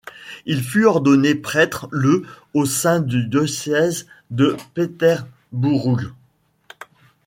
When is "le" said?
1.91-2.23